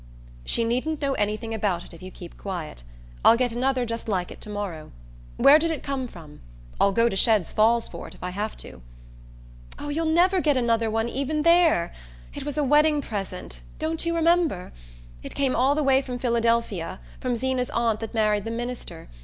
"She 0.45 0.63
needn't 0.63 0.99
know 0.99 1.13
anything 1.13 1.53
about 1.53 1.83
it 1.85 1.93
if 1.93 2.01
you 2.01 2.09
keep 2.09 2.35
quiet. 2.35 2.81
I'll 3.23 3.37
get 3.37 3.51
another 3.51 3.85
just 3.85 4.09
like 4.09 4.31
it 4.31 4.41
to 4.41 4.49
morrow. 4.49 4.91
Where 5.37 5.59
did 5.59 5.69
it 5.69 5.83
come 5.83 6.07
from? 6.07 6.41
I'll 6.79 6.91
go 6.91 7.07
to 7.07 7.15
Shadd's 7.15 7.53
Falls 7.53 7.87
for 7.87 8.07
it 8.07 8.15
if 8.15 8.23
I 8.23 8.31
have 8.31 8.57
to!" 8.57 8.81
"Oh, 9.77 9.89
you'll 9.89 10.07
never 10.07 10.41
get 10.41 10.57
another 10.57 10.89
even 11.07 11.43
there! 11.43 11.93
It 12.33 12.45
was 12.45 12.57
a 12.57 12.63
wedding 12.63 12.99
present 12.99 13.61
don't 13.77 14.03
you 14.03 14.15
remember? 14.15 14.73
It 15.21 15.35
came 15.35 15.55
all 15.55 15.75
the 15.75 15.83
way 15.83 16.01
from 16.01 16.17
Philadelphia, 16.17 16.99
from 17.19 17.35
Zeena's 17.35 17.69
aunt 17.69 17.99
that 17.99 18.15
married 18.15 18.45
the 18.45 18.49
minister. 18.49 19.07